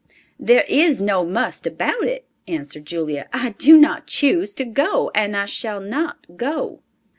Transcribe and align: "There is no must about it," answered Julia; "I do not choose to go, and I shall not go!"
"There 0.39 0.65
is 0.67 0.99
no 0.99 1.23
must 1.23 1.67
about 1.67 2.05
it," 2.05 2.25
answered 2.47 2.85
Julia; 2.87 3.29
"I 3.31 3.51
do 3.59 3.77
not 3.77 4.07
choose 4.07 4.55
to 4.55 4.65
go, 4.65 5.11
and 5.13 5.37
I 5.37 5.45
shall 5.45 5.79
not 5.79 6.25
go!" 6.35 6.81